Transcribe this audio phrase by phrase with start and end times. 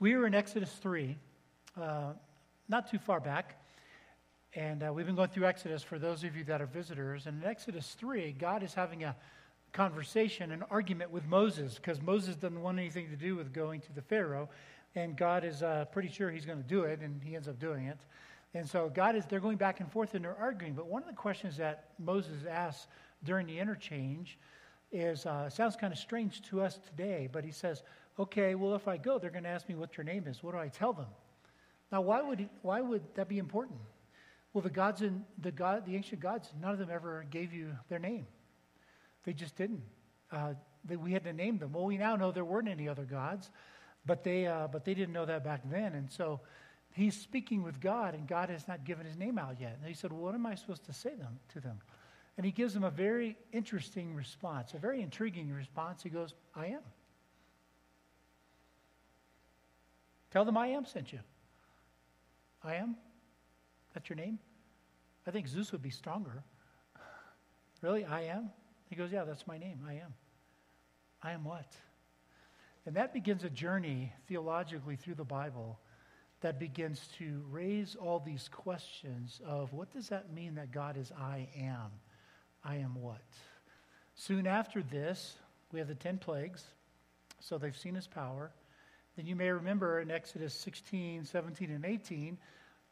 [0.00, 1.16] We were in Exodus 3,
[1.76, 2.12] uh,
[2.68, 3.60] not too far back.
[4.54, 7.26] And uh, we've been going through Exodus for those of you that are visitors.
[7.26, 9.16] And in Exodus 3, God is having a
[9.72, 13.92] conversation, an argument with Moses, because Moses doesn't want anything to do with going to
[13.92, 14.48] the Pharaoh.
[14.94, 17.58] And God is uh, pretty sure he's going to do it, and he ends up
[17.58, 17.98] doing it.
[18.54, 20.74] And so God is, they're going back and forth and they're arguing.
[20.74, 22.86] But one of the questions that Moses asks
[23.24, 24.38] during the interchange
[24.92, 27.82] is, uh, sounds kind of strange to us today, but he says,
[28.18, 30.42] okay, well, if I go, they're going to ask me what your name is.
[30.42, 31.06] What do I tell them?
[31.92, 33.78] Now, why would, why would that be important?
[34.52, 37.76] Well, the gods in the God, the ancient gods, none of them ever gave you
[37.88, 38.26] their name.
[39.24, 39.82] They just didn't.
[40.32, 41.72] Uh, they, we had to name them.
[41.72, 43.50] Well, we now know there weren't any other gods,
[44.06, 45.94] but they, uh, but they didn't know that back then.
[45.94, 46.40] And so
[46.92, 49.76] he's speaking with God, and God has not given his name out yet.
[49.78, 51.78] And he said, well, What am I supposed to say them, to them?
[52.36, 56.02] And he gives them a very interesting response, a very intriguing response.
[56.02, 56.82] He goes, I am.
[60.30, 61.20] Tell them I am sent you.
[62.62, 62.96] I am?
[63.94, 64.38] That's your name?
[65.26, 66.42] I think Zeus would be stronger.
[67.80, 68.04] Really?
[68.04, 68.50] I am?
[68.90, 69.80] He goes, Yeah, that's my name.
[69.86, 70.14] I am.
[71.22, 71.76] I am what?
[72.86, 75.78] And that begins a journey theologically through the Bible
[76.40, 81.12] that begins to raise all these questions of what does that mean that God is
[81.18, 81.90] I am?
[82.64, 83.20] I am what?
[84.14, 85.36] Soon after this,
[85.72, 86.64] we have the 10 plagues.
[87.40, 88.52] So they've seen his power.
[89.18, 92.38] Then you may remember in Exodus 16, 17, and 18,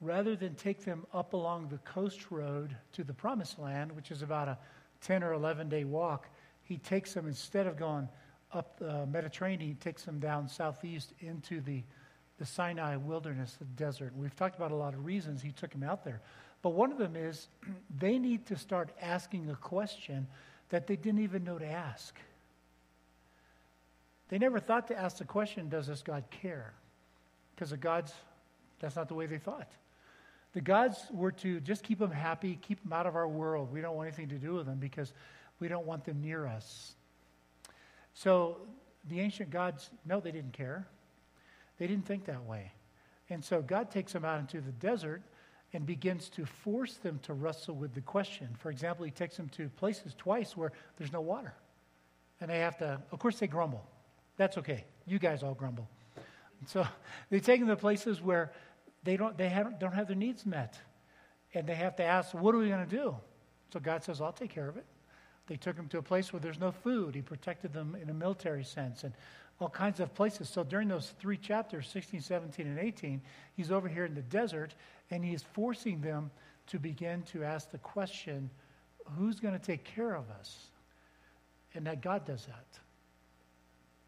[0.01, 4.23] rather than take them up along the coast road to the promised land, which is
[4.23, 4.59] about a
[5.03, 6.29] 10 or 11 day walk,
[6.65, 8.09] he takes them, instead of going
[8.53, 11.85] up the Mediterranean, he takes them down southeast into the,
[12.39, 14.13] the Sinai wilderness, the desert.
[14.17, 16.23] We've talked about a lot of reasons he took them out there.
[16.61, 17.47] But one of them is
[18.01, 20.27] they need to start asking a question
[20.71, 22.19] that they didn't even know to ask.
[24.29, 26.73] They never thought to ask the question, Does this God care?
[27.55, 28.13] Because the gods,
[28.81, 29.71] that's not the way they thought.
[30.53, 33.73] The gods were to just keep them happy, keep them out of our world.
[33.73, 35.13] We don't want anything to do with them because
[35.61, 36.95] we don't want them near us.
[38.15, 38.59] So
[39.09, 40.87] the ancient gods, no, they didn't care.
[41.79, 42.73] They didn't think that way.
[43.29, 45.23] And so God takes them out into the desert
[45.73, 48.49] and begins to force them to wrestle with the question.
[48.59, 51.55] For example, he takes them to places twice where there's no water.
[52.41, 53.85] And they have to, of course, they grumble.
[54.37, 54.85] That's okay.
[55.07, 55.89] You guys all grumble.
[56.67, 56.87] So
[57.31, 58.53] they take them to places where
[59.05, 60.79] they don't, they have, don't have their needs met.
[61.55, 63.17] And they have to ask, what are we going to do?
[63.73, 64.85] So God says, I'll take care of it.
[65.47, 67.15] They took him to a place where there's no food.
[67.15, 69.15] He protected them in a military sense and
[69.61, 70.49] all kinds of places.
[70.49, 73.23] So during those three chapters, 16, 17, and 18,
[73.55, 74.75] he's over here in the desert
[75.11, 76.31] and he's forcing them
[76.67, 78.51] to begin to ask the question,
[79.17, 80.67] who's going to take care of us?
[81.75, 82.81] And that God does that.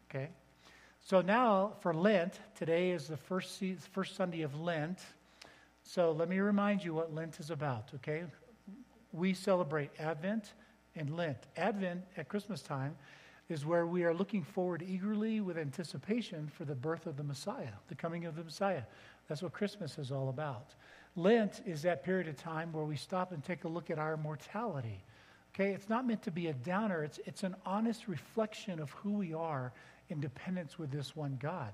[0.09, 0.29] Okay?
[1.01, 4.99] So now for Lent, today is the first, first Sunday of Lent.
[5.83, 8.23] So let me remind you what Lent is about, okay?
[9.11, 10.53] We celebrate Advent
[10.95, 11.37] and Lent.
[11.57, 12.95] Advent at Christmas time
[13.49, 17.73] is where we are looking forward eagerly with anticipation for the birth of the Messiah,
[17.87, 18.83] the coming of the Messiah.
[19.27, 20.75] That's what Christmas is all about.
[21.15, 24.17] Lent is that period of time where we stop and take a look at our
[24.17, 25.03] mortality.
[25.55, 29.13] Okay, it's not meant to be a downer, it's, it's an honest reflection of who
[29.13, 29.73] we are
[30.09, 31.71] in dependence with this one God.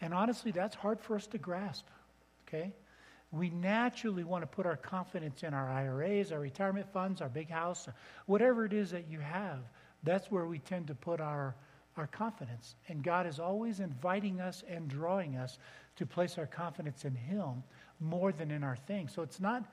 [0.00, 1.86] And honestly, that's hard for us to grasp,
[2.46, 2.72] okay?
[3.30, 7.50] We naturally want to put our confidence in our IRAs, our retirement funds, our big
[7.50, 7.88] house,
[8.26, 9.58] whatever it is that you have.
[10.04, 11.56] That's where we tend to put our,
[11.96, 12.76] our confidence.
[12.88, 15.58] And God is always inviting us and drawing us
[15.96, 17.62] to place our confidence in Him
[18.00, 19.12] more than in our things.
[19.12, 19.64] So it's not,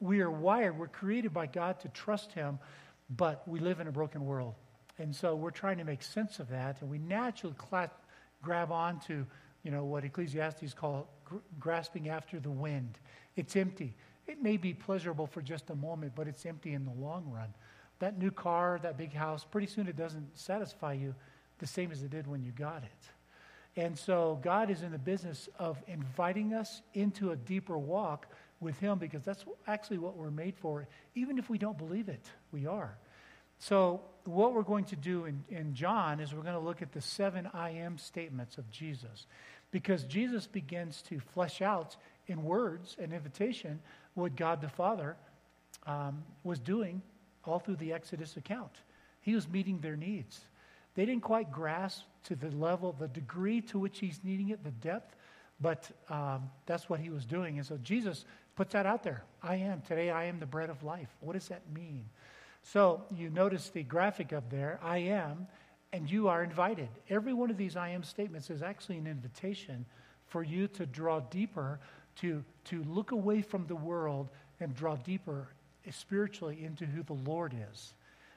[0.00, 2.58] we are wired, we're created by God to trust Him,
[3.10, 4.54] but we live in a broken world.
[5.02, 7.90] And so we're trying to make sense of that, and we naturally cla-
[8.40, 9.26] grab on to,
[9.64, 13.00] you know, what Ecclesiastes call gr- grasping after the wind.
[13.34, 13.96] It's empty.
[14.28, 17.52] It may be pleasurable for just a moment, but it's empty in the long run.
[17.98, 21.16] That new car, that big house, pretty soon it doesn't satisfy you
[21.58, 23.80] the same as it did when you got it.
[23.80, 28.28] And so God is in the business of inviting us into a deeper walk
[28.60, 30.86] with Him because that's actually what we're made for.
[31.16, 32.96] Even if we don't believe it, we are.
[33.62, 36.90] So, what we're going to do in, in John is we're going to look at
[36.90, 39.26] the seven I am statements of Jesus.
[39.70, 43.78] Because Jesus begins to flesh out in words and invitation
[44.14, 45.16] what God the Father
[45.86, 47.02] um, was doing
[47.44, 48.72] all through the Exodus account.
[49.20, 50.40] He was meeting their needs.
[50.96, 54.72] They didn't quite grasp to the level, the degree to which he's needing it, the
[54.72, 55.14] depth,
[55.60, 57.58] but um, that's what he was doing.
[57.58, 58.24] And so Jesus
[58.56, 59.22] puts that out there.
[59.40, 59.82] I am.
[59.82, 61.10] Today I am the bread of life.
[61.20, 62.06] What does that mean?
[62.62, 64.78] So you notice the graphic up there.
[64.82, 65.46] I am
[65.92, 66.88] and you are invited.
[67.10, 69.84] Every one of these I am statements is actually an invitation
[70.26, 71.78] for you to draw deeper,
[72.16, 74.30] to, to look away from the world
[74.60, 75.48] and draw deeper
[75.86, 77.92] eh, spiritually into who the Lord is.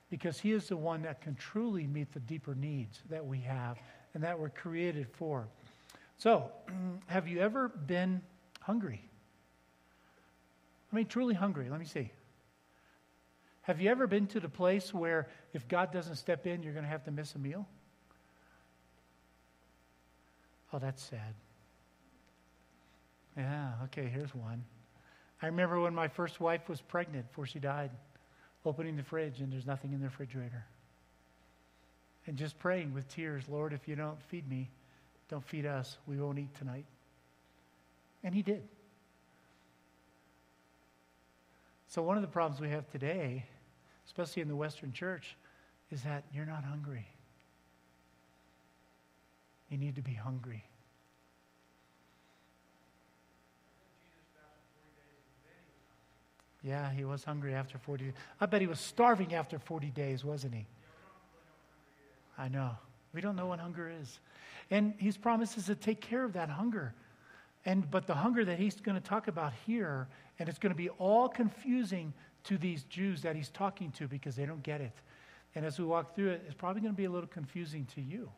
[0.09, 3.77] Because He is the one that can truly meet the deeper needs that we have
[4.13, 5.47] and that we're created for.
[6.17, 6.51] So,
[7.07, 8.21] have you ever been
[8.59, 9.01] hungry?
[10.91, 11.69] I mean, truly hungry.
[11.69, 12.11] Let me see.
[13.65, 16.85] Have you ever been to the place where if God doesn't step in, you're going
[16.85, 17.67] to have to miss a meal?
[20.71, 21.33] Oh, that's sad.
[23.35, 24.63] Yeah, okay, here's one.
[25.41, 27.89] I remember when my first wife was pregnant before she died,
[28.65, 30.63] opening the fridge and there's nothing in the refrigerator.
[32.27, 34.69] And just praying with tears, Lord, if you don't feed me,
[35.27, 36.85] don't feed us, we won't eat tonight.
[38.23, 38.61] And he did.
[41.87, 43.45] So, one of the problems we have today,
[44.05, 45.35] especially in the Western church,
[45.91, 47.07] is that you're not hungry.
[49.69, 50.63] You need to be hungry.
[56.63, 58.11] Yeah, he was hungry after 40
[58.41, 60.65] I bet he was starving after 40 days, wasn't he?
[62.37, 62.71] I know.
[63.13, 64.19] We don't know what hunger is.
[64.71, 66.93] And he's promises to take care of that hunger.
[67.65, 70.07] And but the hunger that he's going to talk about here,
[70.39, 72.13] and it's going to be all confusing
[72.45, 74.93] to these Jews that he's talking to because they don't get it.
[75.55, 78.01] And as we walk through it, it's probably going to be a little confusing to
[78.01, 78.29] you.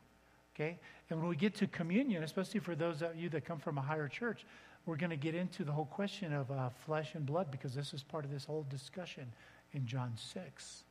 [0.56, 0.80] Okay?
[1.10, 3.82] And when we get to communion, especially for those of you that come from a
[3.82, 4.46] higher church,
[4.86, 7.94] we're going to get into the whole question of uh, flesh and blood because this
[7.94, 9.32] is part of this whole discussion
[9.74, 10.84] in John 6.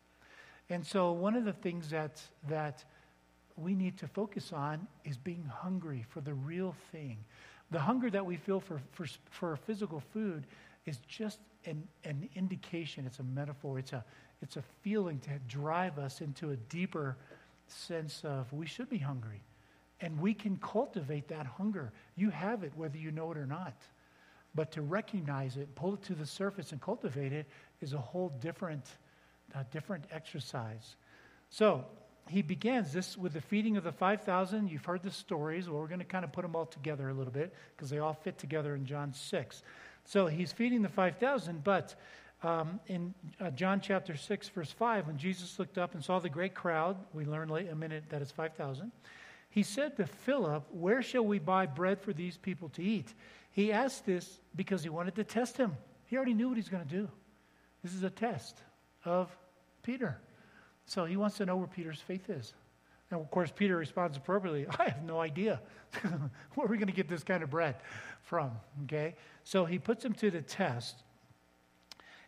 [0.69, 2.85] And so, one of the things that, that
[3.57, 7.19] we need to focus on is being hungry for the real thing.
[7.71, 10.47] The hunger that we feel for, for, for physical food
[10.87, 14.05] is just an, an indication, it's a metaphor, it's a,
[14.43, 17.17] it's a feeling to drive us into a deeper
[17.67, 19.43] sense of we should be hungry.
[20.01, 21.93] And we can cultivate that hunger.
[22.17, 23.75] You have it whether you know it or not.
[24.55, 27.47] But to recognize it, pull it to the surface and cultivate it
[27.81, 28.85] is a whole different,
[29.55, 30.97] a different exercise.
[31.51, 31.85] So
[32.29, 34.71] he begins this with the feeding of the 5,000.
[34.71, 35.69] You've heard the stories.
[35.69, 37.99] Well, we're going to kind of put them all together a little bit because they
[37.99, 39.63] all fit together in John 6.
[40.07, 41.95] So he's feeding the 5,000, but
[42.43, 46.29] um, in uh, John chapter 6, verse 5, when Jesus looked up and saw the
[46.29, 48.93] great crowd, we learn late a minute that it's 5,000.
[49.51, 53.13] He said to Philip, Where shall we buy bread for these people to eat?
[53.51, 55.77] He asked this because he wanted to test him.
[56.05, 57.09] He already knew what he's going to do.
[57.83, 58.59] This is a test
[59.05, 59.35] of
[59.83, 60.19] Peter.
[60.85, 62.55] So he wants to know where Peter's faith is.
[63.11, 65.61] And of course, Peter responds appropriately I have no idea.
[66.55, 67.77] where are we going to get this kind of bread
[68.23, 68.51] from?
[68.85, 69.15] Okay?
[69.45, 71.03] So he puts him to the test.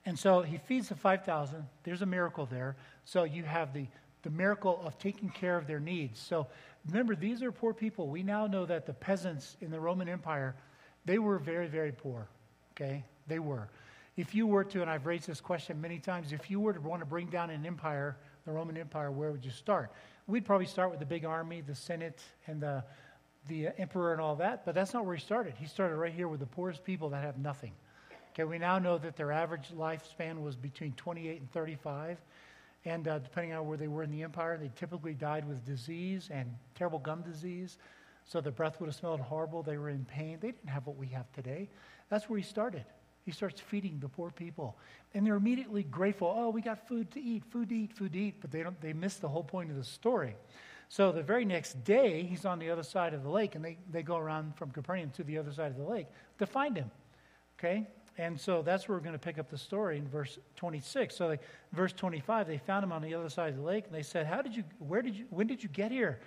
[0.06, 1.64] And so he feeds the 5,000.
[1.82, 2.76] There's a miracle there.
[3.04, 3.86] So you have the,
[4.22, 6.18] the miracle of taking care of their needs.
[6.18, 6.46] So
[6.86, 8.08] Remember, these are poor people.
[8.08, 10.56] We now know that the peasants in the Roman Empire,
[11.04, 12.28] they were very, very poor.
[12.72, 13.04] Okay?
[13.26, 13.68] They were.
[14.16, 16.80] If you were to, and I've raised this question many times, if you were to
[16.80, 18.16] want to bring down an empire,
[18.46, 19.92] the Roman Empire, where would you start?
[20.28, 22.84] We'd probably start with the big army, the Senate, and the,
[23.48, 25.54] the emperor and all that, but that's not where he started.
[25.56, 27.72] He started right here with the poorest people that have nothing.
[28.34, 32.18] Okay, we now know that their average lifespan was between 28 and 35.
[32.84, 36.28] And uh, depending on where they were in the empire, they typically died with disease
[36.30, 37.78] and terrible gum disease.
[38.26, 39.62] So their breath would have smelled horrible.
[39.62, 40.36] They were in pain.
[40.42, 41.70] They didn't have what we have today.
[42.10, 42.84] That's where he started.
[43.28, 44.74] He starts feeding the poor people.
[45.12, 46.34] And they're immediately grateful.
[46.34, 48.36] Oh, we got food to eat, food to eat, food to eat.
[48.40, 50.34] But they, don't, they miss the whole point of the story.
[50.88, 53.76] So the very next day, he's on the other side of the lake, and they,
[53.90, 56.06] they go around from Capernaum to the other side of the lake
[56.38, 56.90] to find him.
[57.58, 57.86] Okay?
[58.16, 61.14] And so that's where we're going to pick up the story in verse 26.
[61.14, 61.38] So, they,
[61.74, 64.24] verse 25, they found him on the other side of the lake, and they said,
[64.24, 64.64] "How did you?
[64.78, 65.26] Where did you?
[65.28, 66.18] When did you get here?"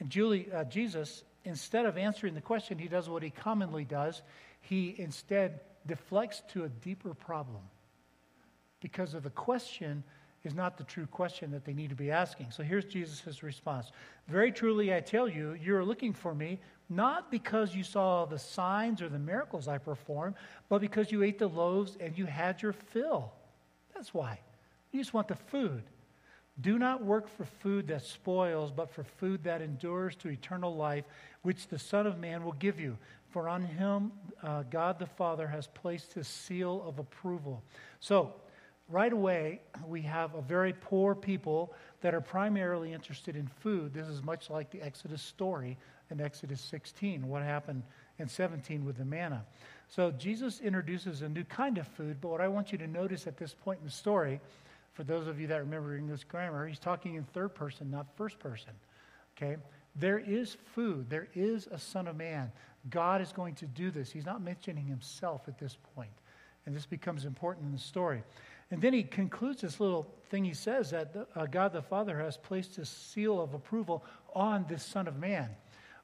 [0.00, 4.22] And Julie, uh, Jesus, instead of answering the question, he does what he commonly does.
[4.62, 7.62] He instead deflects to a deeper problem
[8.80, 10.04] because of the question
[10.44, 12.50] is not the true question that they need to be asking.
[12.50, 13.90] So here's Jesus' response
[14.28, 19.02] Very truly, I tell you, you're looking for me not because you saw the signs
[19.02, 20.36] or the miracles I performed,
[20.68, 23.32] but because you ate the loaves and you had your fill.
[23.94, 24.40] That's why.
[24.92, 25.82] You just want the food.
[26.60, 31.04] Do not work for food that spoils, but for food that endures to eternal life,
[31.42, 32.96] which the Son of Man will give you.
[33.30, 37.62] For on him uh, God the Father has placed his seal of approval.
[38.00, 38.32] So,
[38.88, 43.92] right away, we have a very poor people that are primarily interested in food.
[43.92, 45.76] This is much like the Exodus story
[46.10, 47.82] in Exodus 16, what happened
[48.18, 49.44] in 17 with the manna.
[49.88, 53.26] So Jesus introduces a new kind of food, but what I want you to notice
[53.26, 54.40] at this point in the story,
[54.94, 58.38] for those of you that remember English grammar, he's talking in third person, not first
[58.38, 58.72] person.
[59.36, 59.56] Okay?
[59.98, 61.10] There is food.
[61.10, 62.52] There is a Son of Man.
[62.90, 64.10] God is going to do this.
[64.10, 66.10] He's not mentioning himself at this point.
[66.66, 68.22] And this becomes important in the story.
[68.70, 72.36] And then he concludes this little thing he says that uh, God the Father has
[72.36, 75.48] placed his seal of approval on this Son of Man.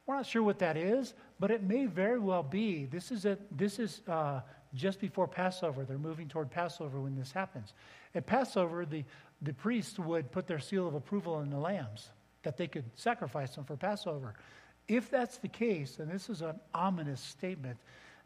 [0.07, 2.87] We're not sure what that is, but it may very well be.
[2.87, 4.41] This is, a, this is uh,
[4.75, 5.85] just before Passover.
[5.85, 7.75] They're moving toward Passover when this happens.
[8.15, 9.05] At Passover, the,
[9.43, 12.11] the priests would put their seal of approval on the lambs
[12.45, 14.35] that they could sacrifice them for Passover.
[14.87, 17.79] If that's the case, and this is an ominous statement,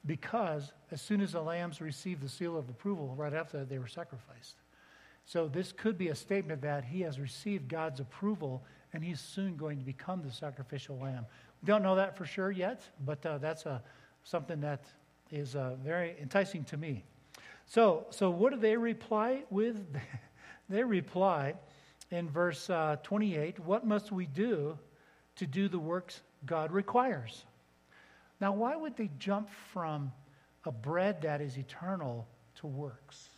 [0.07, 3.89] because as soon as the lambs received the seal of approval, right after they were
[3.89, 4.57] sacrificed.
[5.25, 9.57] So this could be a statement that he has received God's approval and he's soon
[9.57, 11.27] going to become the sacrificial lamb.
[11.63, 13.83] We don't know that for sure yet, but uh, that's a,
[14.25, 14.85] something that
[15.31, 17.05] is uh, very enticing to me.
[17.67, 19.85] So, so what do they reply with?
[20.71, 21.55] they reply
[22.11, 24.79] in verse uh, 28 What must we do
[25.37, 27.45] to do the works God requires?
[28.41, 30.13] Now, why would they jump from
[30.65, 33.29] a bread that is eternal to works?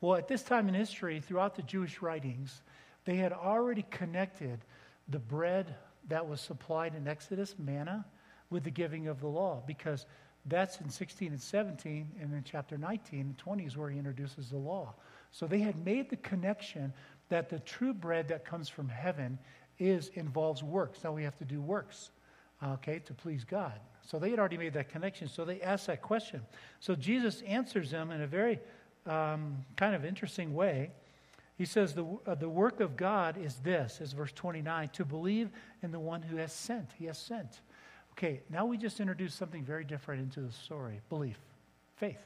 [0.00, 2.62] Well, at this time in history, throughout the Jewish writings,
[3.04, 4.64] they had already connected
[5.08, 5.74] the bread
[6.08, 8.06] that was supplied in Exodus, manna,
[8.48, 10.06] with the giving of the law, because
[10.46, 14.48] that's in 16 and 17, and in chapter 19 and 20 is where he introduces
[14.48, 14.94] the law.
[15.32, 16.92] So they had made the connection
[17.30, 19.38] that the true bread that comes from heaven
[19.78, 21.02] is involves works.
[21.02, 22.10] Now we have to do works,
[22.62, 23.80] okay, to please God.
[24.06, 25.28] So they had already made that connection.
[25.28, 26.42] So they asked that question.
[26.80, 28.60] So Jesus answers them in a very
[29.06, 30.90] um, kind of interesting way.
[31.56, 35.50] He says, the, uh, the work of God is this, is verse 29, to believe
[35.82, 36.90] in the one who has sent.
[36.98, 37.60] He has sent.
[38.12, 41.38] Okay, now we just introduced something very different into the story belief,
[41.96, 42.18] faith.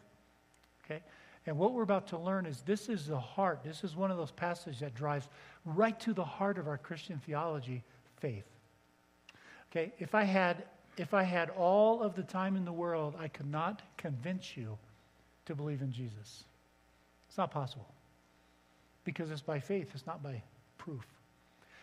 [0.85, 1.03] Okay?
[1.47, 3.61] And what we're about to learn is this is the heart.
[3.63, 5.29] This is one of those passages that drives
[5.65, 7.83] right to the heart of our Christian theology
[8.17, 8.47] faith.
[9.71, 10.65] Okay, if I had
[10.97, 14.79] if I had all of the time in the world, I could not convince you
[15.47, 16.45] to believe in Jesus.
[17.29, 17.93] It's not possible.
[19.03, 20.41] Because it's by faith, it's not by
[20.79, 21.05] proof.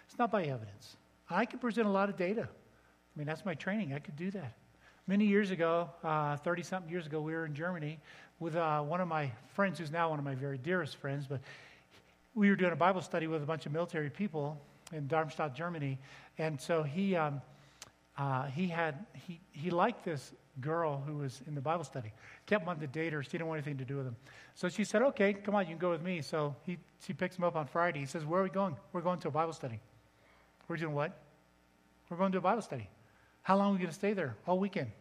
[0.08, 0.96] It's not by evidence.
[1.30, 2.44] I could present a lot of data.
[2.44, 3.94] I mean, that's my training.
[3.94, 4.54] I could do that.
[5.12, 8.00] Many years ago, 30 uh, something years ago, we were in Germany
[8.40, 11.42] with uh, one of my friends, who's now one of my very dearest friends, but
[12.34, 14.58] we were doing a Bible study with a bunch of military people
[14.94, 16.00] in Darmstadt, Germany.
[16.38, 17.42] And so he, um,
[18.18, 22.14] uh, he, had, he, he liked this girl who was in the Bible study.
[22.46, 23.22] Kept wanting to date her.
[23.22, 24.16] She didn't want anything to do with him.
[24.56, 26.22] So she said, okay, come on, you can go with me.
[26.22, 28.00] So he, she picks him up on Friday.
[28.00, 28.78] He says, where are we going?
[28.94, 29.82] We're going to a Bible study.
[30.70, 31.20] We're doing what?
[32.10, 32.88] We're going to a Bible study.
[33.42, 34.38] How long are we going to stay there?
[34.48, 34.92] All weekend.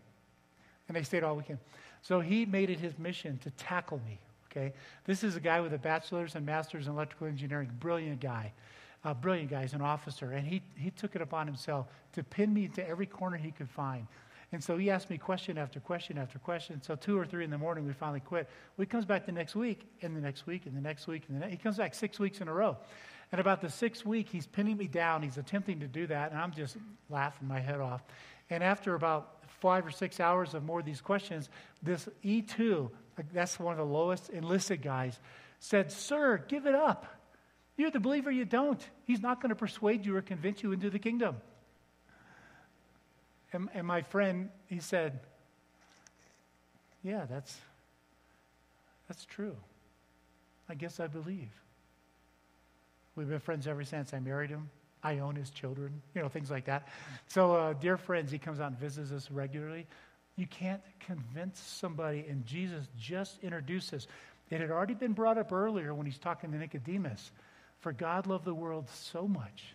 [0.90, 1.60] And they stayed all weekend.
[2.02, 4.18] So he made it his mission to tackle me.
[4.50, 4.72] Okay,
[5.04, 8.52] this is a guy with a bachelor's and master's in electrical engineering, brilliant guy,
[9.04, 9.62] uh, brilliant guy.
[9.62, 13.06] He's an officer, and he he took it upon himself to pin me to every
[13.06, 14.08] corner he could find.
[14.50, 16.82] And so he asked me question after question after question.
[16.82, 18.48] So two or three in the morning, we finally quit.
[18.76, 21.22] Well, he comes back the next week, and the next week, and the next week,
[21.28, 21.52] and the next.
[21.52, 22.76] He comes back six weeks in a row.
[23.30, 25.22] And about the sixth week, he's pinning me down.
[25.22, 26.76] He's attempting to do that, and I'm just
[27.08, 28.02] laughing my head off.
[28.52, 31.48] And after about five or six hours of more of these questions,
[31.82, 32.90] this E2,
[33.32, 35.18] that's one of the lowest enlisted guys,
[35.58, 37.06] said, Sir, give it up.
[37.76, 38.80] You're the believer, you don't.
[39.04, 41.36] He's not going to persuade you or convince you into the kingdom.
[43.52, 45.20] And, and my friend, he said,
[47.02, 47.56] Yeah, that's,
[49.08, 49.56] that's true.
[50.68, 51.50] I guess I believe.
[53.16, 54.70] We've been friends ever since I married him.
[55.02, 56.88] I own his children, you know, things like that.
[57.28, 59.86] So, uh, dear friends, he comes out and visits us regularly.
[60.36, 64.06] You can't convince somebody, and Jesus just introduces.
[64.50, 67.30] It had already been brought up earlier when he's talking to Nicodemus.
[67.80, 69.74] For God loved the world so much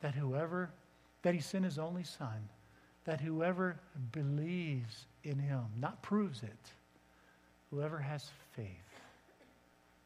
[0.00, 0.70] that whoever,
[1.22, 2.48] that he sent his only son,
[3.04, 3.80] that whoever
[4.12, 6.72] believes in him, not proves it,
[7.70, 8.66] whoever has faith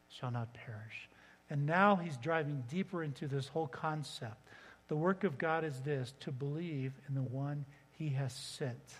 [0.08, 1.08] shall not perish,
[1.54, 4.48] and now he's driving deeper into this whole concept.
[4.88, 8.92] The work of God is this to believe in the one he has sent.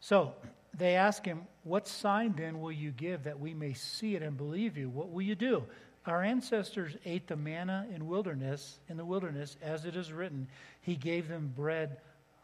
[0.00, 0.34] So
[0.76, 4.36] they ask him, What sign then will you give that we may see it and
[4.36, 4.88] believe you?
[4.90, 5.62] What will you do?
[6.04, 10.48] Our ancestors ate the manna in wilderness, in the wilderness, as it is written,
[10.80, 11.98] He gave them bread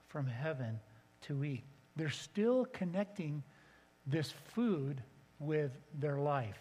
[0.07, 0.79] from heaven
[1.23, 1.65] to eat.
[1.97, 3.43] They're still connecting
[4.07, 5.03] this food
[5.41, 6.61] with their life.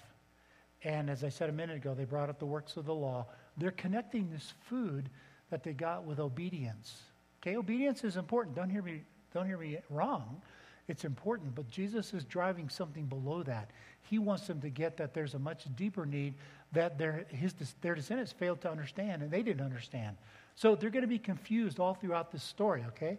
[0.83, 3.27] And as I said a minute ago, they brought up the works of the law.
[3.57, 5.09] They're connecting this food
[5.49, 6.95] that they got with obedience.
[7.41, 8.55] Okay, obedience is important.
[8.55, 10.41] Don't hear me, don't hear me wrong.
[10.87, 13.71] It's important, but Jesus is driving something below that.
[14.09, 16.33] He wants them to get that there's a much deeper need
[16.73, 20.17] that their, his, their descendants failed to understand, and they didn't understand.
[20.55, 23.17] So they're going to be confused all throughout this story, okay?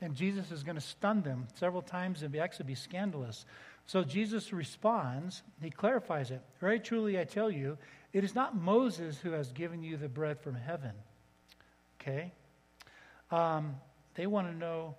[0.00, 3.46] And Jesus is going to stun them several times and be, actually be scandalous.
[3.86, 6.42] So Jesus responds, he clarifies it.
[6.60, 7.78] Very truly, I tell you,
[8.12, 10.92] it is not Moses who has given you the bread from heaven.
[12.00, 12.32] Okay?
[13.30, 13.76] Um,
[14.14, 14.96] they want to know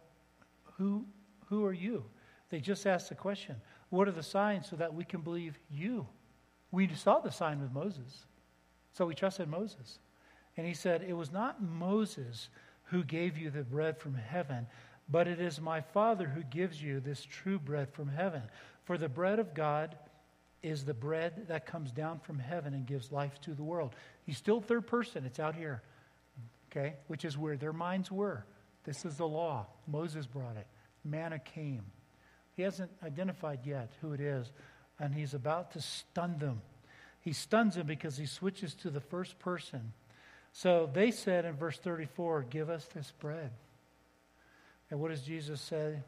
[0.78, 1.06] who,
[1.48, 2.04] who are you?
[2.50, 3.56] They just asked the question
[3.90, 6.08] What are the signs so that we can believe you?
[6.72, 8.26] We saw the sign with Moses,
[8.94, 10.00] so we trusted Moses.
[10.56, 12.50] And he said, It was not Moses
[12.84, 14.68] who gave you the bread from heaven,
[15.10, 18.44] but it is my Father who gives you this true bread from heaven.
[18.86, 19.96] For the bread of God
[20.64, 23.96] is the bread that comes down from heaven and gives life to the world.
[24.26, 25.82] He's still third person, it's out here,
[26.72, 28.46] okay, which is where their minds were.
[28.84, 29.68] This is the law.
[29.88, 30.68] Moses brought it,
[31.04, 31.84] manna came.
[32.56, 34.52] He hasn't identified yet who it is,
[35.00, 36.62] and he's about to stun them.
[37.22, 39.94] He stuns them because he switches to the first person.
[40.54, 43.52] So they said in verse 34, Give us this bread.
[44.90, 46.00] And what does Jesus say?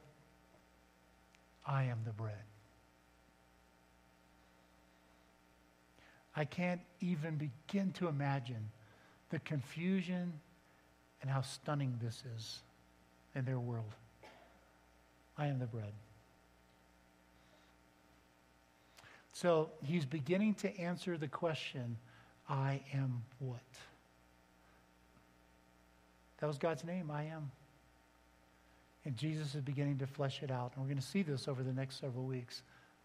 [1.65, 2.33] I am the bread.
[6.35, 8.71] I can't even begin to imagine
[9.29, 10.33] the confusion
[11.21, 12.59] and how stunning this is
[13.35, 13.93] in their world.
[15.37, 15.91] I am the bread.
[19.33, 21.97] So he's beginning to answer the question
[22.49, 23.59] I am what?
[26.39, 27.51] That was God's name, I am.
[29.09, 30.73] And Jesus is beginning to flesh it out.
[30.75, 32.61] And we're going to see this over the next several weeks.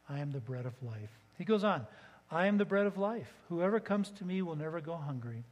[0.07, 1.09] I am the bread of life.
[1.39, 1.87] He goes on
[2.31, 3.33] I am the bread of life.
[3.49, 5.45] Whoever comes to me will never go hungry,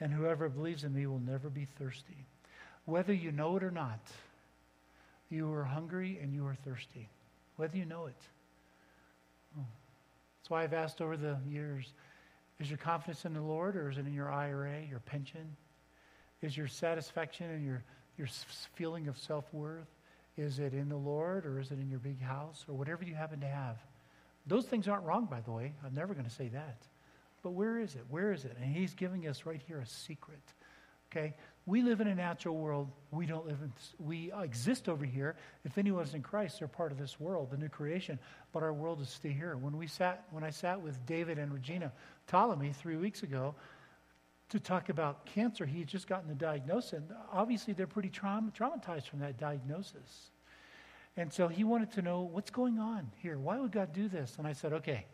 [0.00, 2.24] and whoever believes in me will never be thirsty.
[2.86, 4.00] Whether you know it or not,
[5.28, 7.10] you are hungry and you are thirsty,
[7.56, 8.22] whether you know it.
[9.58, 9.66] Oh.
[10.40, 11.92] That's why I've asked over the years
[12.60, 15.54] is your confidence in the Lord or is it in your IRA, your pension?
[16.40, 17.84] Is your satisfaction and your,
[18.16, 18.28] your
[18.74, 19.86] feeling of self worth?
[20.38, 23.14] Is it in the Lord or is it in your big house or whatever you
[23.14, 23.76] happen to have?
[24.46, 25.72] Those things aren't wrong, by the way.
[25.84, 26.78] I'm never going to say that.
[27.42, 28.04] But where is it?
[28.08, 28.56] Where is it?
[28.60, 30.40] And he's giving us right here a secret.
[31.10, 31.34] Okay?
[31.66, 32.88] We live in a natural world.
[33.10, 35.36] We don't live in, we exist over here.
[35.64, 38.18] If anyone's in Christ, they're part of this world, the new creation.
[38.52, 39.56] But our world is still here.
[39.56, 41.92] When we sat, when I sat with David and Regina
[42.26, 43.54] Ptolemy three weeks ago
[44.50, 46.94] to talk about cancer, he had just gotten the diagnosis.
[46.94, 50.30] And obviously, they're pretty traum- traumatized from that diagnosis.
[51.18, 53.38] And so he wanted to know what's going on here.
[53.38, 54.36] Why would God do this?
[54.38, 55.04] And I said, okay,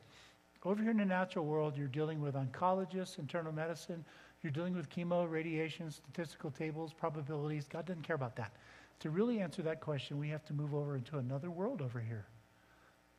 [0.63, 4.05] over here in the natural world, you're dealing with oncologists, internal medicine,
[4.43, 7.67] you're dealing with chemo, radiation, statistical tables, probabilities.
[7.67, 8.53] God doesn't care about that.
[9.01, 12.27] To really answer that question, we have to move over into another world over here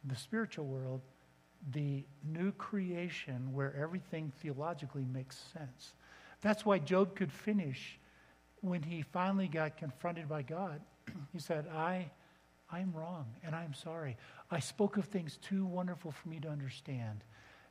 [0.08, 1.02] the spiritual world,
[1.72, 5.94] the new creation where everything theologically makes sense.
[6.42, 8.00] That's why Job could finish
[8.62, 10.80] when he finally got confronted by God.
[11.34, 12.12] he said, I,
[12.72, 14.18] I'm wrong and I'm sorry.
[14.50, 17.24] I spoke of things too wonderful for me to understand.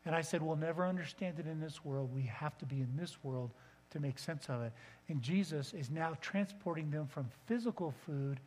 [0.05, 2.15] And I said, We'll never understand it in this world.
[2.15, 3.51] We have to be in this world
[3.91, 4.73] to make sense of it.
[5.09, 8.41] And Jesus is now transporting them from physical food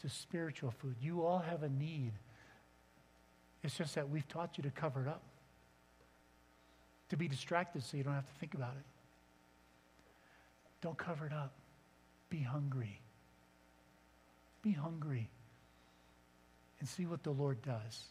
[0.00, 0.96] to spiritual food.
[1.00, 2.12] You all have a need.
[3.62, 5.22] It's just that we've taught you to cover it up,
[7.08, 8.84] to be distracted so you don't have to think about it.
[10.82, 11.54] Don't cover it up.
[12.28, 13.00] Be hungry.
[14.62, 15.30] Be hungry
[16.84, 18.02] and see what the Lord does.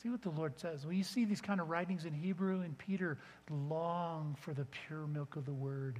[0.00, 0.86] See what the Lord says.
[0.86, 3.18] When you see these kind of writings in Hebrew and Peter
[3.50, 5.98] long for the pure milk of the word,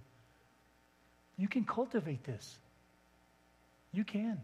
[1.37, 2.61] you can cultivate this.
[3.91, 4.41] You can.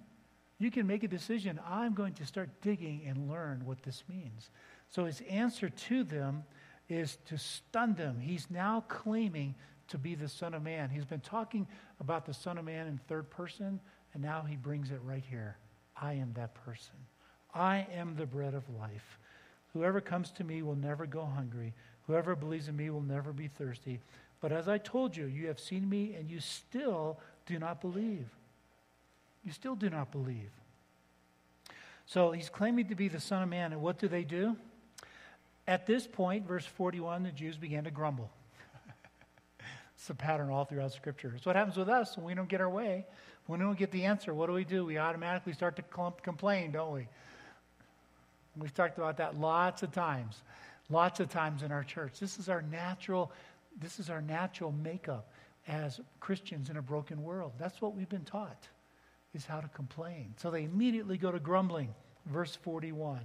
[0.59, 1.61] You can make a decision.
[1.65, 4.51] I'm going to start digging and learn what this means.
[4.89, 6.43] So his answer to them
[6.89, 8.19] is to stun them.
[8.19, 9.55] He's now claiming
[9.87, 10.91] to be the Son of Man.
[10.91, 11.69] He's been talking
[12.01, 13.79] about the Son of Man in third person,
[14.15, 15.59] and now he brings it right here.
[16.03, 16.97] I am that person.
[17.55, 19.19] I am the bread of life.
[19.73, 21.73] Whoever comes to me will never go hungry.
[22.07, 24.01] Whoever believes in me will never be thirsty.
[24.41, 28.27] But as I told you, you have seen me and you still do not believe.
[29.45, 30.51] You still do not believe.
[32.07, 33.73] So he's claiming to be the Son of Man.
[33.73, 34.57] And what do they do?
[35.69, 38.31] At this point, verse 41, the Jews began to grumble.
[40.03, 41.33] It's a pattern all throughout Scripture.
[41.37, 43.07] It's what happens with us when we don't get our way.
[43.47, 44.85] When we don't get the answer, what do we do?
[44.85, 47.07] We automatically start to clump, complain, don't we?
[48.57, 50.43] We've talked about that lots of times,
[50.91, 52.19] lots of times in our church.
[52.19, 53.31] This is our natural,
[53.79, 55.31] this is our natural makeup
[55.69, 57.53] as Christians in a broken world.
[57.57, 58.67] That's what we've been taught,
[59.35, 60.35] is how to complain.
[60.37, 61.95] So they immediately go to grumbling,
[62.27, 63.21] verse 41.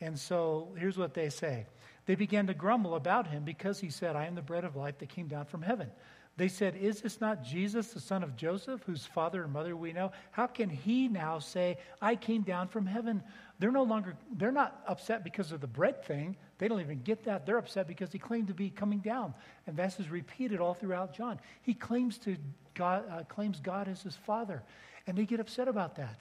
[0.00, 1.66] And so here's what they say.
[2.06, 4.98] They began to grumble about him because he said, I am the bread of life
[4.98, 5.90] that came down from heaven.
[6.36, 9.92] They said, Is this not Jesus, the son of Joseph, whose father and mother we
[9.92, 10.12] know?
[10.30, 13.22] How can he now say, I came down from heaven?
[13.58, 16.36] They're no longer, they're not upset because of the bread thing.
[16.58, 17.46] They don't even get that.
[17.46, 19.32] They're upset because he claimed to be coming down.
[19.66, 21.40] And this is repeated all throughout John.
[21.62, 22.36] He claims, to
[22.74, 24.62] God, uh, claims God as his father.
[25.06, 26.20] And they get upset about that.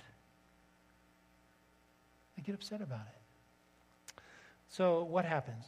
[2.37, 4.21] They get upset about it.
[4.69, 5.65] So what happens?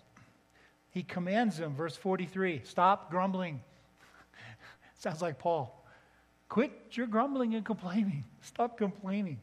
[0.92, 3.62] He commands them, verse 43, stop grumbling.
[5.00, 5.78] Sounds like Paul.
[6.50, 8.24] Quit your grumbling and complaining.
[8.42, 9.40] Stop complaining.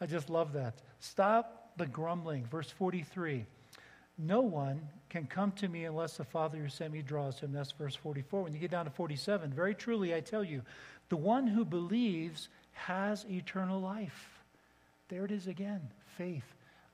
[0.00, 0.80] I just love that.
[0.98, 2.46] Stop the grumbling.
[2.46, 3.44] Verse 43.
[4.16, 7.52] No one can come to me unless the Father who sent me draws him.
[7.52, 8.42] That's verse 44.
[8.42, 10.62] When you get down to 47, very truly I tell you,
[11.08, 14.40] the one who believes has eternal life.
[15.08, 15.80] There it is again
[16.16, 16.44] faith.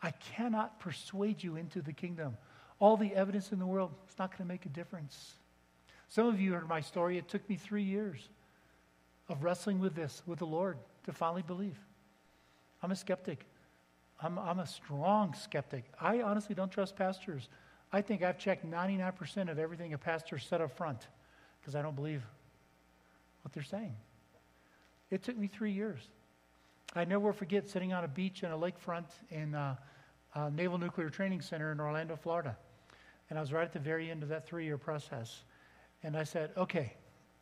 [0.02, 2.36] I cannot persuade you into the kingdom.
[2.80, 5.34] All the evidence in the world, it's not going to make a difference.
[6.08, 7.18] Some of you heard my story.
[7.18, 8.28] It took me three years
[9.28, 11.78] of wrestling with this, with the Lord, to finally believe.
[12.82, 13.46] I'm a skeptic.
[14.20, 15.84] I'm, I'm a strong skeptic.
[16.00, 17.48] I honestly don't trust pastors.
[17.92, 21.06] I think I've checked 99% of everything a pastor said up front
[21.60, 22.22] because I don't believe
[23.42, 23.94] what they're saying.
[25.10, 26.00] It took me three years.
[26.94, 29.76] I never forget sitting on a beach in a lakefront in uh,
[30.34, 32.56] uh, Naval Nuclear Training Center in Orlando, Florida.
[33.30, 35.42] And I was right at the very end of that three year process.
[36.02, 36.92] And I said, okay,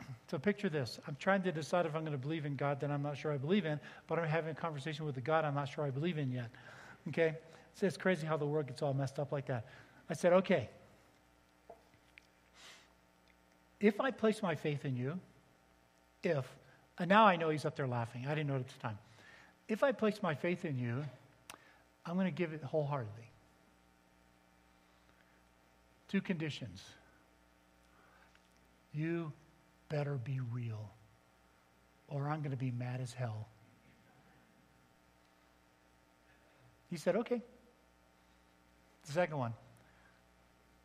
[0.31, 1.01] so picture this.
[1.07, 3.33] I'm trying to decide if I'm going to believe in God that I'm not sure
[3.33, 5.91] I believe in, but I'm having a conversation with the God I'm not sure I
[5.91, 6.51] believe in yet.
[7.09, 7.37] Okay?
[7.75, 9.67] So it's crazy how the world gets all messed up like that.
[10.09, 10.69] I said, okay,
[13.81, 15.19] if I place my faith in you,
[16.23, 16.47] if,
[16.99, 18.27] and now I know he's up there laughing.
[18.27, 18.99] I didn't know it at the time.
[19.69, 21.05] If I place my faith in you,
[22.05, 23.31] I'm going to give it wholeheartedly.
[26.09, 26.83] Two conditions
[28.93, 29.33] you
[29.89, 30.91] better be real,
[32.09, 33.49] or I'm going to be mad as hell.
[36.91, 37.41] He said, Okay.
[39.07, 39.53] The second one,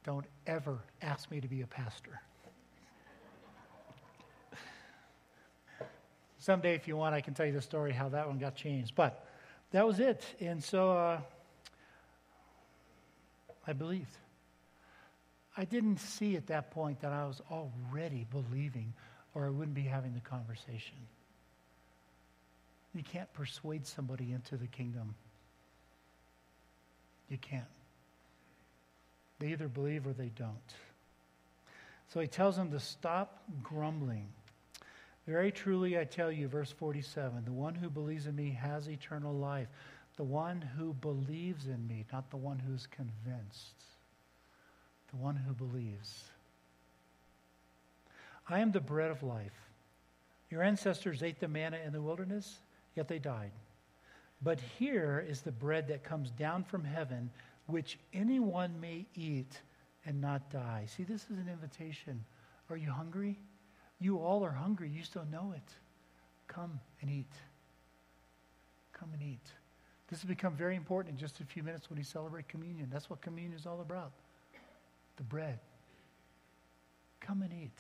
[0.04, 2.20] don't ever ask me to be a pastor.
[6.40, 8.96] Someday, if you want, I can tell you the story how that one got changed.
[8.96, 9.27] But
[9.72, 10.24] that was it.
[10.40, 11.20] And so uh,
[13.66, 14.16] I believed.
[15.56, 18.94] I didn't see at that point that I was already believing
[19.34, 20.98] or I wouldn't be having the conversation.
[22.94, 25.16] You can't persuade somebody into the kingdom.
[27.30, 27.66] You can't.
[29.40, 30.74] They either believe or they don't.
[32.14, 34.28] So he tells them to stop grumbling.
[35.28, 39.34] Very truly, I tell you, verse 47 the one who believes in me has eternal
[39.34, 39.68] life.
[40.16, 43.84] The one who believes in me, not the one who's convinced
[45.12, 46.24] the one who believes.
[48.50, 49.54] I am the bread of life.
[50.50, 52.60] Your ancestors ate the manna in the wilderness,
[52.96, 53.52] yet they died.
[54.42, 57.30] But here is the bread that comes down from heaven,
[57.66, 59.60] which anyone may eat
[60.06, 60.86] and not die.
[60.88, 62.24] See, this is an invitation.
[62.70, 63.40] Are you hungry?
[64.00, 64.90] You all are hungry.
[64.90, 65.74] You still know it.
[66.48, 67.32] Come and eat.
[68.94, 69.52] Come and eat.
[70.10, 72.90] This has become very important in just a few minutes when we celebrate communion.
[72.92, 74.12] That's what communion is all about
[75.18, 75.60] the bread.
[77.20, 77.78] Come and eat.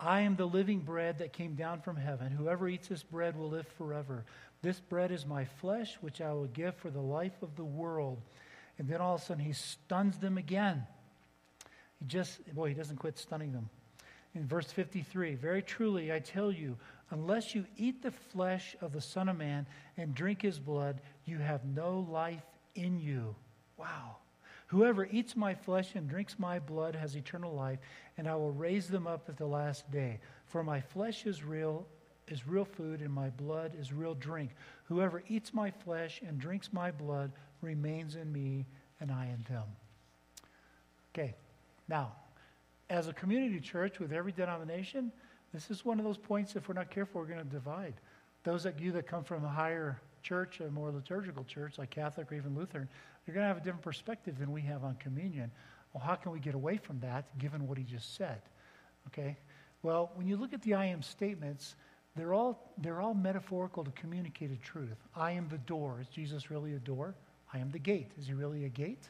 [0.00, 2.30] I am the living bread that came down from heaven.
[2.30, 4.24] Whoever eats this bread will live forever.
[4.62, 8.22] This bread is my flesh, which I will give for the life of the world.
[8.78, 10.86] And then all of a sudden, he stuns them again.
[11.98, 13.68] He just, boy, he doesn't quit stunning them.
[14.34, 16.76] In verse 53, very truly, I tell you,
[17.10, 21.38] unless you eat the flesh of the Son of Man and drink his blood, you
[21.38, 23.34] have no life in you.
[23.76, 24.16] Wow.
[24.68, 27.78] Whoever eats my flesh and drinks my blood has eternal life,
[28.18, 30.20] and I will raise them up at the last day.
[30.46, 31.86] For my flesh is real
[32.30, 34.50] is real food and my blood is real drink.
[34.84, 38.66] Whoever eats my flesh and drinks my blood remains in me
[39.00, 39.64] and I in them.
[41.14, 41.34] Okay.
[41.88, 42.12] Now,
[42.90, 45.12] as a community church with every denomination,
[45.52, 47.94] this is one of those points if we're not careful we're going to divide.
[48.44, 52.30] Those of you that come from a higher church, a more liturgical church like Catholic
[52.30, 52.88] or even Lutheran,
[53.26, 55.50] you're going to have a different perspective than we have on communion.
[55.92, 58.40] Well, how can we get away from that given what he just said?
[59.08, 59.38] Okay?
[59.82, 61.76] Well, when you look at the I am statements,
[62.16, 64.96] they're all, they're all metaphorical to communicate a truth.
[65.14, 65.98] I am the door.
[66.00, 67.14] Is Jesus really a door?
[67.52, 68.10] I am the gate.
[68.18, 69.08] Is he really a gate?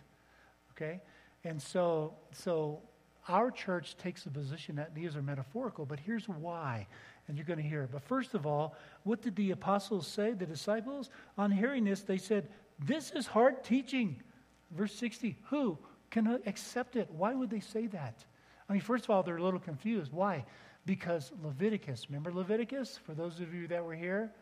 [0.73, 1.01] Okay?
[1.45, 2.83] And so, so
[3.29, 6.87] our church takes the position that these are metaphorical, but here's why.
[7.27, 7.91] And you're going to hear it.
[7.93, 11.11] But first of all, what did the apostles say, the disciples?
[11.37, 14.23] On hearing this, they said, this is hard teaching.
[14.71, 15.79] Verse 60 Who
[16.11, 17.09] can accept it?
[17.11, 18.25] Why would they say that?
[18.69, 20.13] I mean, first of all, they're a little confused.
[20.13, 20.45] Why?
[20.87, 22.99] Because Leviticus, remember Leviticus?
[23.05, 24.33] For those of you that were here,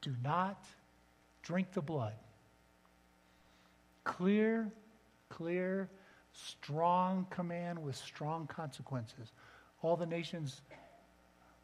[0.00, 0.64] do not
[1.42, 2.14] drink the blood.
[4.04, 4.70] Clear,
[5.28, 5.90] clear,
[6.32, 9.32] strong command with strong consequences.
[9.82, 10.62] All the nations,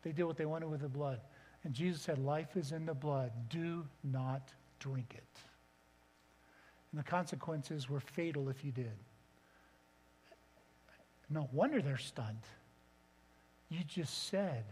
[0.03, 1.21] they did what they wanted with the blood.
[1.65, 3.33] And Jesus said, Life is in the blood.
[3.49, 5.41] Do not drink it.
[6.93, 8.97] And the consequences were fatal if you did.
[11.29, 12.47] No wonder they're stunned.
[13.69, 14.65] You just said,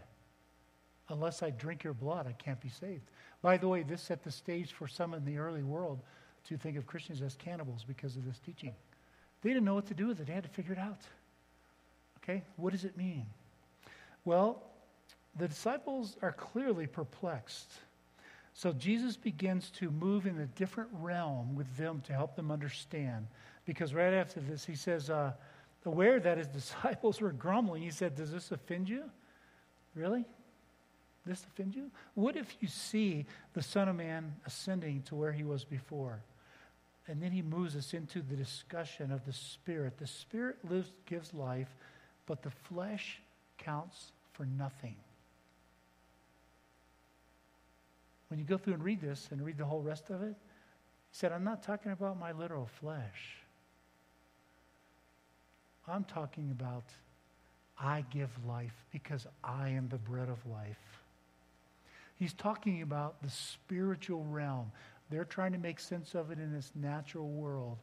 [1.09, 3.03] unless I drink your blood, I can't be saved.
[3.41, 6.01] By the way, this set the stage for some in the early world
[6.45, 8.73] to think of Christians as cannibals because of this teaching.
[9.45, 10.97] They didn't know what to do with it, they had to figure it out.
[12.23, 13.27] Okay, what does it mean?
[14.25, 14.63] Well,
[15.37, 17.71] the disciples are clearly perplexed.
[18.55, 23.27] So Jesus begins to move in a different realm with them to help them understand.
[23.65, 25.33] Because right after this, he says, uh,
[25.85, 29.03] aware that his disciples were grumbling, he said, Does this offend you?
[29.93, 30.25] Really?
[31.23, 31.91] This offend you?
[32.15, 36.23] What if you see the Son of Man ascending to where he was before?
[37.07, 39.97] And then he moves us into the discussion of the Spirit.
[39.97, 41.75] The Spirit lives, gives life,
[42.25, 43.21] but the flesh
[43.57, 44.95] counts for nothing.
[48.29, 51.11] When you go through and read this and read the whole rest of it, he
[51.11, 53.37] said, I'm not talking about my literal flesh.
[55.87, 56.85] I'm talking about
[57.77, 61.01] I give life because I am the bread of life.
[62.17, 64.71] He's talking about the spiritual realm.
[65.09, 67.77] They're trying to make sense of it in this natural world.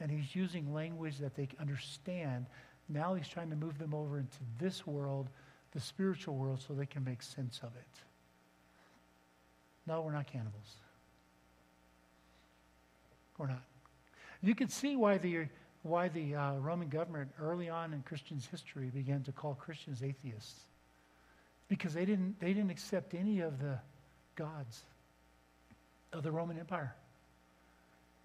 [0.00, 2.46] And he's using language that they understand.
[2.88, 5.28] Now he's trying to move them over into this world,
[5.72, 8.02] the spiritual world, so they can make sense of it.
[9.86, 10.76] No, we're not cannibals.
[13.38, 13.62] We're not.
[14.42, 15.46] You can see why the
[15.82, 20.62] why the uh, Roman government early on in Christians' history began to call Christians atheists.
[21.68, 23.78] Because they didn't, they didn't accept any of the
[24.34, 24.82] gods
[26.12, 26.94] of the Roman Empire.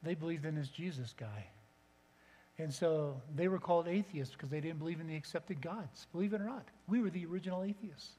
[0.03, 1.47] They believed in this Jesus guy.
[2.57, 6.07] And so they were called atheists because they didn't believe in the accepted gods.
[6.11, 8.11] Believe it or not, we were the original atheists.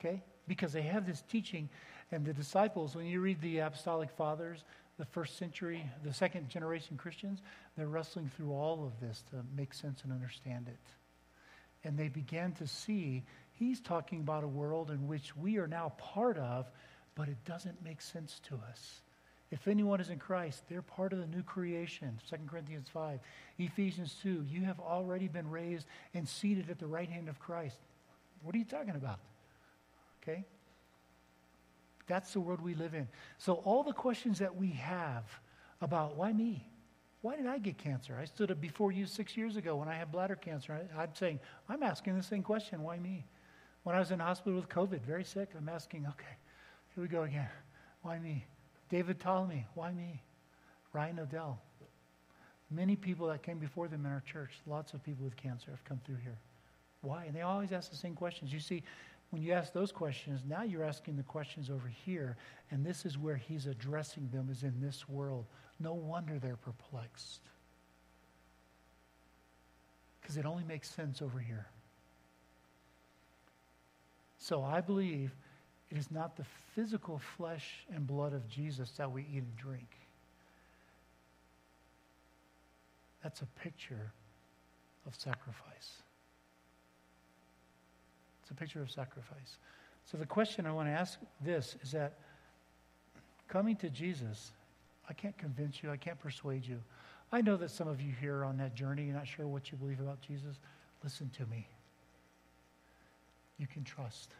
[0.00, 0.22] Okay?
[0.48, 1.68] Because they have this teaching,
[2.10, 4.64] and the disciples, when you read the apostolic fathers,
[4.98, 7.40] the first century, the second generation Christians,
[7.76, 10.78] they're wrestling through all of this to make sense and understand it.
[11.84, 15.92] And they began to see he's talking about a world in which we are now
[15.98, 16.70] part of,
[17.14, 19.00] but it doesn't make sense to us.
[19.50, 22.18] If anyone is in Christ, they're part of the new creation.
[22.30, 23.20] 2 Corinthians 5.
[23.58, 24.46] Ephesians 2.
[24.48, 27.76] You have already been raised and seated at the right hand of Christ.
[28.42, 29.18] What are you talking about?
[30.22, 30.44] Okay?
[32.06, 33.06] That's the world we live in.
[33.38, 35.24] So, all the questions that we have
[35.82, 36.66] about why me?
[37.20, 38.16] Why did I get cancer?
[38.20, 40.80] I stood up before you six years ago when I had bladder cancer.
[40.96, 43.26] I, am saying, I'm asking the same question why me?
[43.84, 46.36] When I was in hospital with COVID, very sick, I'm asking, okay,
[46.94, 47.48] here we go again.
[48.02, 48.44] Why me?
[48.90, 50.20] David Ptolemy, why me?
[50.92, 51.58] Ryan Odell.
[52.70, 55.84] Many people that came before them in our church, lots of people with cancer have
[55.84, 56.38] come through here.
[57.00, 57.24] Why?
[57.24, 58.52] And they always ask the same questions.
[58.52, 58.82] You see,
[59.30, 62.36] when you ask those questions, now you're asking the questions over here,
[62.70, 65.46] and this is where he's addressing them, is in this world.
[65.80, 67.40] No wonder they're perplexed.
[70.20, 71.66] Because it only makes sense over here.
[74.38, 75.34] So I believe
[75.92, 79.88] it is not the physical flesh and blood of Jesus that we eat and drink.
[83.22, 84.10] That's a picture
[85.06, 86.02] of sacrifice
[88.40, 89.58] It's a picture of sacrifice.
[90.10, 92.14] So the question I want to ask this is that
[93.48, 94.52] coming to Jesus,
[95.10, 96.80] I can't convince you, I can't persuade you.
[97.32, 99.70] I know that some of you here are on that journey, you're not sure what
[99.70, 100.56] you believe about Jesus.
[101.04, 101.66] Listen to me.
[103.58, 104.30] You can trust.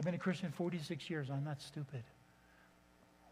[0.00, 1.28] I've been a Christian 46 years.
[1.28, 2.02] I'm not stupid.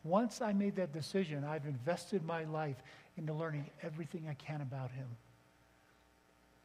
[0.05, 2.77] Once I made that decision, I've invested my life
[3.17, 5.07] into learning everything I can about him,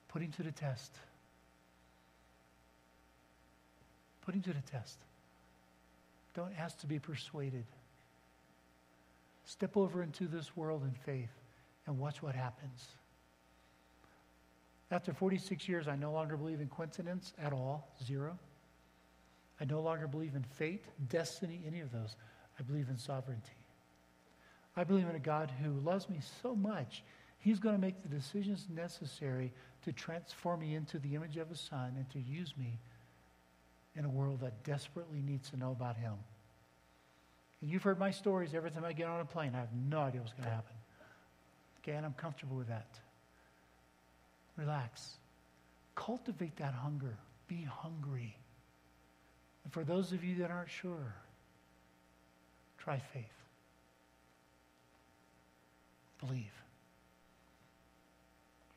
[0.10, 0.92] putting to the test.
[4.26, 4.98] Put him to the test.
[6.36, 7.64] Don't ask to be persuaded.
[9.46, 11.32] Step over into this world in faith
[11.88, 12.90] and watch what happens.
[14.92, 18.38] After 46 years, I no longer believe in coincidence at all, zero.
[19.64, 22.18] I no longer believe in fate, destiny, any of those.
[22.60, 23.54] I believe in sovereignty.
[24.76, 27.02] I believe in a God who loves me so much,
[27.40, 29.54] he's going to make the decisions necessary
[29.86, 32.78] to transform me into the image of his son and to use me
[33.96, 36.16] in a world that desperately needs to know about him.
[37.62, 39.54] And you've heard my stories every time I get on a plane.
[39.56, 40.76] I have no idea what's going to happen.
[41.82, 43.00] Okay, and I'm comfortable with that.
[44.58, 45.14] Relax.
[45.96, 47.18] cultivate that hunger.
[47.48, 48.36] Be hungry.
[49.64, 51.14] And for those of you that aren't sure,
[52.78, 53.24] try faith.
[56.20, 56.52] Believe.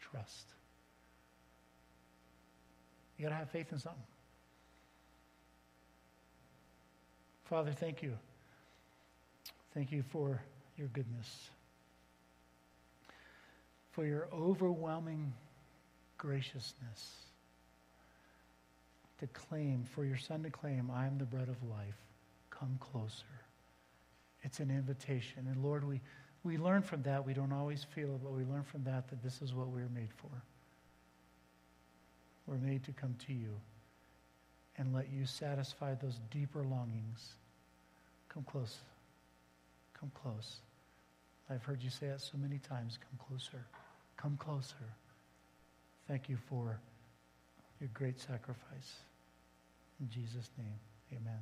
[0.01, 0.47] Trust.
[3.17, 4.03] You got to have faith in something.
[7.45, 8.13] Father, thank you.
[9.73, 10.41] Thank you for
[10.77, 11.51] your goodness,
[13.93, 15.33] for your overwhelming
[16.19, 17.26] graciousness
[19.19, 21.97] to claim, for your son to claim, I am the bread of life.
[22.51, 23.25] Come closer.
[24.43, 25.47] It's an invitation.
[25.51, 26.01] And Lord, we,
[26.45, 27.25] we learn from that.
[27.25, 29.89] We don't always feel it, but we learn from that that this is what we're
[29.89, 30.31] made for.
[32.47, 33.55] We're made to come to you
[34.79, 37.35] and let you satisfy those deeper longings.
[38.29, 38.77] Come close.
[39.99, 40.61] Come close.
[41.49, 42.99] I've heard you say it so many times.
[42.99, 43.65] Come closer.
[44.17, 44.75] Come closer.
[46.07, 46.79] Thank you for
[47.81, 48.97] your great sacrifice.
[50.01, 50.79] In Jesus' name,
[51.13, 51.41] amen.